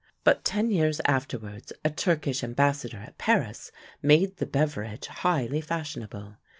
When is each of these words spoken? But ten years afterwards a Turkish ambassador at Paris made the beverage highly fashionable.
But 0.23 0.43
ten 0.43 0.71
years 0.71 0.99
afterwards 1.05 1.71
a 1.85 1.91
Turkish 1.91 2.43
ambassador 2.43 2.97
at 2.97 3.19
Paris 3.19 3.71
made 4.01 4.37
the 4.37 4.47
beverage 4.47 5.05
highly 5.05 5.61
fashionable. 5.61 6.37